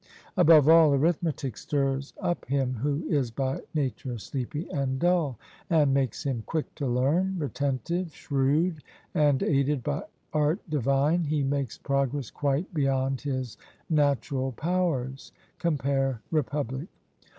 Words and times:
Above 0.35 0.67
all, 0.67 0.95
arithmetic 0.95 1.55
stirs 1.55 2.11
up 2.19 2.43
him 2.45 2.73
who 2.73 3.03
is 3.07 3.29
by 3.29 3.59
nature 3.75 4.17
sleepy 4.17 4.67
and 4.71 4.97
dull, 4.97 5.37
and 5.69 5.93
makes 5.93 6.23
him 6.23 6.41
quick 6.47 6.73
to 6.73 6.87
learn, 6.87 7.35
retentive, 7.37 8.11
shrewd, 8.15 8.81
and 9.13 9.43
aided 9.43 9.83
by 9.83 10.01
art 10.33 10.57
divine 10.67 11.25
he 11.25 11.43
makes 11.43 11.77
progress 11.77 12.31
quite 12.31 12.73
beyond 12.73 13.21
his 13.21 13.57
natural 13.91 14.51
powers 14.53 15.31
(compare 15.59 16.19
Republic). 16.31 16.87